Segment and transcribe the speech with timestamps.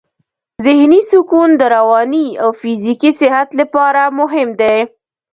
[0.65, 4.77] ذهني سکون د رواني او فزیکي صحت لپاره مهم دی.